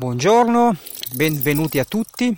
Buongiorno, 0.00 0.76
benvenuti 1.14 1.80
a 1.80 1.84
tutti. 1.84 2.32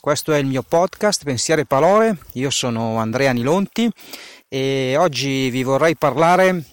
Questo 0.00 0.32
è 0.32 0.38
il 0.38 0.46
mio 0.46 0.64
podcast 0.66 1.22
Pensiero 1.22 1.60
e 1.60 1.64
Parole. 1.64 2.18
Io 2.32 2.50
sono 2.50 2.96
Andrea 2.96 3.30
Nilonti 3.30 3.88
e 4.48 4.96
oggi 4.98 5.48
vi 5.48 5.62
vorrei 5.62 5.94
parlare 5.94 6.64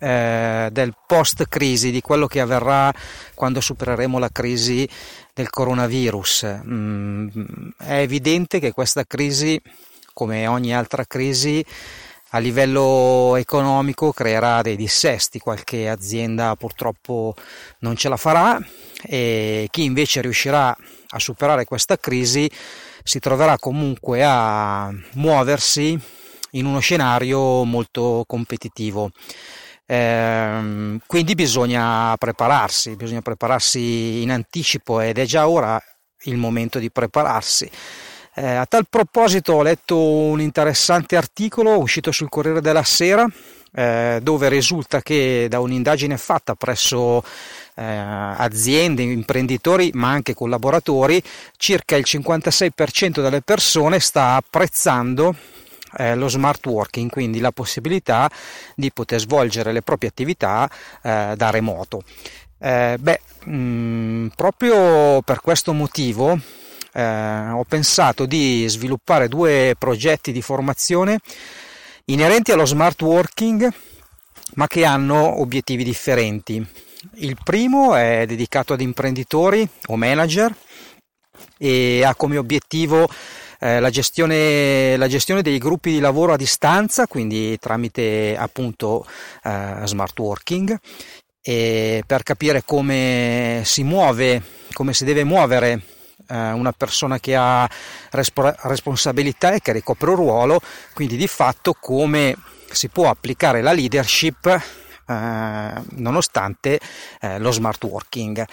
eh, 0.00 0.68
del 0.72 0.96
post 1.06 1.46
crisi, 1.48 1.92
di 1.92 2.00
quello 2.00 2.26
che 2.26 2.40
avverrà 2.40 2.92
quando 3.34 3.60
supereremo 3.60 4.18
la 4.18 4.30
crisi 4.30 4.86
del 5.32 5.48
coronavirus. 5.48 6.60
Mm, 6.66 7.28
è 7.78 7.98
evidente 7.98 8.58
che 8.58 8.72
questa 8.72 9.04
crisi, 9.04 9.62
come 10.12 10.48
ogni 10.48 10.74
altra 10.74 11.04
crisi, 11.04 11.64
a 12.30 12.38
livello 12.38 13.36
economico 13.36 14.12
creerà 14.12 14.60
dei 14.60 14.74
dissesti, 14.74 15.38
qualche 15.38 15.88
azienda 15.88 16.56
purtroppo 16.56 17.36
non 17.78 17.94
ce 17.94 18.08
la 18.08 18.16
farà 18.16 18.60
e 19.10 19.68
chi 19.70 19.84
invece 19.84 20.20
riuscirà 20.20 20.76
a 21.10 21.18
superare 21.18 21.64
questa 21.64 21.96
crisi 21.96 22.50
si 23.02 23.18
troverà 23.20 23.58
comunque 23.58 24.22
a 24.22 24.92
muoversi 25.14 25.98
in 26.52 26.66
uno 26.66 26.80
scenario 26.80 27.64
molto 27.64 28.24
competitivo. 28.26 29.10
Eh, 29.86 30.98
quindi 31.06 31.34
bisogna 31.34 32.14
prepararsi, 32.18 32.96
bisogna 32.96 33.22
prepararsi 33.22 34.20
in 34.20 34.30
anticipo 34.30 35.00
ed 35.00 35.16
è 35.16 35.24
già 35.24 35.48
ora 35.48 35.82
il 36.24 36.36
momento 36.36 36.78
di 36.78 36.90
prepararsi. 36.90 37.70
Eh, 38.34 38.46
a 38.46 38.66
tal 38.66 38.86
proposito 38.90 39.54
ho 39.54 39.62
letto 39.62 39.98
un 39.98 40.42
interessante 40.42 41.16
articolo 41.16 41.78
uscito 41.78 42.12
sul 42.12 42.28
Corriere 42.28 42.60
della 42.60 42.84
Sera 42.84 43.26
eh, 43.72 44.20
dove 44.22 44.48
risulta 44.48 45.02
che 45.02 45.46
da 45.48 45.60
un'indagine 45.60 46.16
fatta 46.16 46.54
presso 46.54 47.22
eh, 47.74 47.84
aziende, 47.84 49.02
imprenditori 49.02 49.90
ma 49.94 50.10
anche 50.10 50.34
collaboratori 50.34 51.22
circa 51.56 51.96
il 51.96 52.04
56% 52.06 53.20
delle 53.20 53.42
persone 53.42 54.00
sta 54.00 54.34
apprezzando 54.34 55.34
eh, 55.96 56.14
lo 56.14 56.28
smart 56.28 56.64
working, 56.66 57.10
quindi 57.10 57.40
la 57.40 57.52
possibilità 57.52 58.30
di 58.74 58.90
poter 58.92 59.20
svolgere 59.20 59.72
le 59.72 59.82
proprie 59.82 60.10
attività 60.10 60.68
eh, 61.02 61.34
da 61.36 61.50
remoto. 61.50 62.02
Eh, 62.58 62.96
beh, 62.98 63.20
mh, 63.44 63.56
mm, 63.56 64.26
proprio 64.34 65.22
per 65.22 65.40
questo 65.40 65.72
motivo 65.72 66.38
ho 66.98 67.64
pensato 67.68 68.26
di 68.26 68.64
sviluppare 68.66 69.28
due 69.28 69.76
progetti 69.78 70.32
di 70.32 70.42
formazione 70.42 71.20
inerenti 72.08 72.52
allo 72.52 72.66
smart 72.66 73.00
working 73.02 73.72
ma 74.54 74.66
che 74.66 74.84
hanno 74.84 75.40
obiettivi 75.40 75.84
differenti. 75.84 76.64
Il 77.16 77.36
primo 77.42 77.94
è 77.94 78.24
dedicato 78.26 78.72
ad 78.72 78.80
imprenditori 78.80 79.68
o 79.86 79.96
manager 79.96 80.54
e 81.56 82.02
ha 82.04 82.14
come 82.14 82.38
obiettivo 82.38 83.08
eh, 83.60 83.78
la, 83.78 83.90
gestione, 83.90 84.96
la, 84.96 85.06
gestione, 85.06 85.42
dei 85.42 85.58
gruppi 85.58 85.92
di 85.92 86.00
lavoro 86.00 86.32
a 86.32 86.36
distanza, 86.36 87.06
quindi 87.06 87.56
tramite 87.58 88.36
appunto 88.36 89.06
eh, 89.44 89.82
smart 89.84 90.18
working, 90.18 90.78
per 91.40 92.22
capire 92.24 92.62
come 92.64 93.62
si 93.64 93.82
muove, 93.82 94.42
come 94.72 94.92
si 94.92 95.04
deve 95.04 95.24
muovere 95.24 95.80
eh, 96.28 96.52
una 96.52 96.72
persona 96.72 97.18
che 97.18 97.34
ha 97.36 97.68
respo- 98.10 98.54
responsabilità 98.62 99.52
e 99.52 99.60
che 99.60 99.72
ricopre 99.72 100.10
un 100.10 100.16
ruolo, 100.16 100.60
quindi 100.94 101.16
di 101.16 101.26
fatto 101.26 101.74
come 101.78 102.36
si 102.70 102.88
può 102.88 103.08
applicare 103.08 103.62
la 103.62 103.72
leadership 103.72 104.46
eh, 105.08 105.72
nonostante 105.96 106.78
eh, 107.20 107.38
lo 107.38 107.50
smart 107.50 107.82
working. 107.84 108.44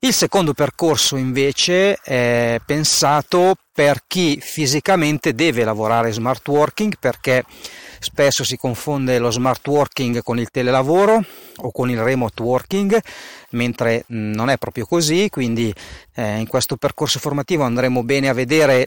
Il 0.00 0.12
secondo 0.12 0.52
percorso 0.52 1.16
invece 1.16 1.94
è 1.96 2.60
pensato 2.64 3.54
per 3.72 4.02
chi 4.06 4.38
fisicamente 4.40 5.34
deve 5.34 5.64
lavorare 5.64 6.12
smart 6.12 6.46
working 6.48 6.96
perché 6.98 7.44
spesso 7.98 8.44
si 8.44 8.56
confonde 8.56 9.18
lo 9.18 9.30
smart 9.30 9.66
working 9.66 10.22
con 10.22 10.38
il 10.38 10.50
telelavoro 10.50 11.24
o 11.58 11.70
con 11.70 11.90
il 11.90 12.02
remote 12.02 12.42
working, 12.42 12.98
mentre 13.50 14.04
non 14.08 14.48
è 14.48 14.58
proprio 14.58 14.86
così, 14.86 15.28
quindi 15.30 15.72
eh, 16.14 16.38
in 16.38 16.46
questo 16.46 16.76
percorso 16.76 17.18
formativo 17.18 17.64
andremo 17.64 18.02
bene 18.02 18.28
a 18.28 18.34
vedere 18.34 18.86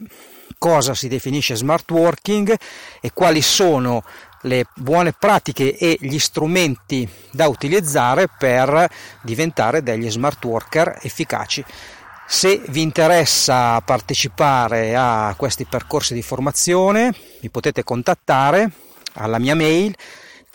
cosa 0.58 0.94
si 0.94 1.08
definisce 1.08 1.54
smart 1.54 1.90
working 1.90 2.54
e 3.00 3.10
quali 3.12 3.42
sono 3.42 4.02
le 4.42 4.66
buone 4.74 5.12
pratiche 5.12 5.76
e 5.76 5.96
gli 6.00 6.18
strumenti 6.18 7.08
da 7.30 7.48
utilizzare 7.48 8.28
per 8.28 8.88
diventare 9.22 9.82
degli 9.82 10.10
smart 10.10 10.44
worker 10.44 10.98
efficaci. 11.02 11.64
Se 12.28 12.60
vi 12.68 12.82
interessa 12.82 13.80
partecipare 13.82 14.94
a 14.96 15.34
questi 15.36 15.64
percorsi 15.64 16.12
di 16.14 16.22
formazione, 16.22 17.14
mi 17.40 17.50
potete 17.50 17.84
contattare 17.84 18.70
alla 19.14 19.38
mia 19.38 19.54
mail 19.54 19.94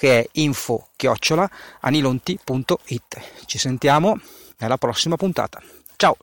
che 0.01 0.21
è 0.21 0.27
info-anilonti.it. 0.31 3.21
Ci 3.45 3.59
sentiamo 3.59 4.19
nella 4.57 4.79
prossima 4.79 5.15
puntata. 5.15 5.61
Ciao! 5.95 6.17